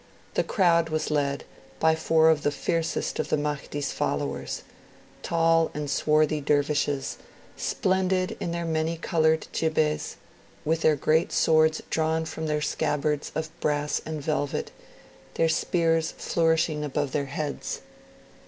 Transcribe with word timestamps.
The 0.33 0.43
crowd 0.43 0.89
was 0.89 1.11
led 1.11 1.43
by 1.79 1.93
four 1.93 2.31
of 2.31 2.41
the 2.41 2.49
fiercest 2.49 3.19
of 3.19 3.29
the 3.29 3.37
Mahdi's 3.37 3.91
followers 3.91 4.63
tall 5.21 5.69
and 5.75 5.91
swarthy 5.91 6.41
Dervishes, 6.41 7.19
splendid 7.55 8.35
in 8.39 8.49
their 8.51 8.65
many 8.65 8.97
coloured 8.97 9.45
jibbehs, 9.53 10.15
their 10.65 10.95
great 10.95 11.31
swords 11.31 11.83
drawn 11.91 12.25
from 12.25 12.47
their 12.47 12.61
scabbards 12.61 13.31
of 13.35 13.51
brass 13.59 14.01
and 14.03 14.23
velvet, 14.23 14.71
their 15.35 15.49
spears 15.49 16.15
flourishing 16.17 16.83
above 16.83 17.11
their 17.11 17.27
heads. 17.27 17.81